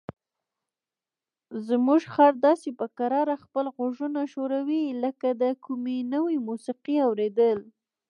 زموږ 1.67 2.01
خر 2.13 2.33
داسې 2.47 2.69
په 2.79 2.85
کراره 2.97 3.35
خپل 3.43 3.65
غوږونه 3.75 4.21
ښوروي 4.31 4.85
لکه 5.03 5.27
د 5.41 5.43
کومې 5.65 5.97
نوې 6.13 6.37
موسیقۍ 6.47 6.97
اوریدل. 7.07 7.57